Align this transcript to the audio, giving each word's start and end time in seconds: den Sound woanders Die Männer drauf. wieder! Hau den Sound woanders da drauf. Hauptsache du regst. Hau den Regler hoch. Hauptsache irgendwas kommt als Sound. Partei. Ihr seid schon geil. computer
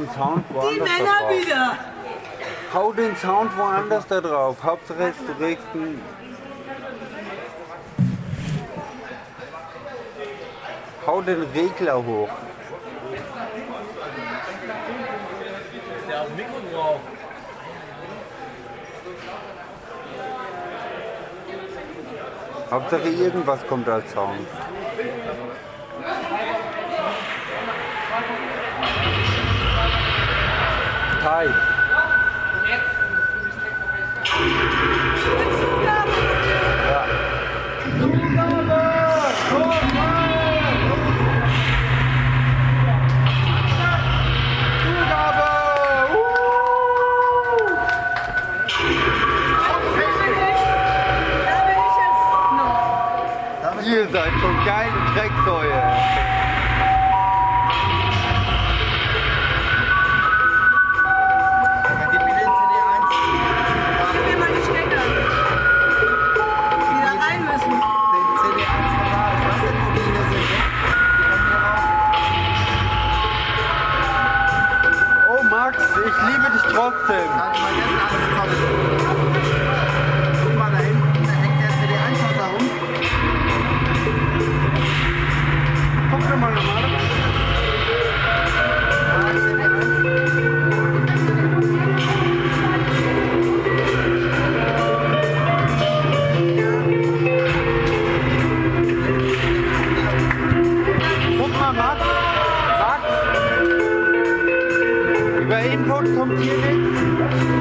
den 0.00 0.10
Sound 0.10 0.44
woanders 0.50 0.74
Die 0.74 0.80
Männer 0.80 1.18
drauf. 1.20 1.30
wieder! 1.30 1.78
Hau 2.72 2.92
den 2.92 3.16
Sound 3.16 3.56
woanders 3.58 4.06
da 4.06 4.20
drauf. 4.20 4.56
Hauptsache 4.62 5.12
du 5.26 5.44
regst. 5.44 5.64
Hau 11.06 11.22
den 11.22 11.42
Regler 11.54 11.96
hoch. 12.04 12.28
Hauptsache 22.70 23.08
irgendwas 23.08 23.66
kommt 23.66 23.88
als 23.88 24.12
Sound. 24.12 24.46
Partei. 31.20 31.48
Ihr 53.82 54.08
seid 54.08 54.30
schon 54.40 54.64
geil. 54.64 54.99
computer 106.14 107.59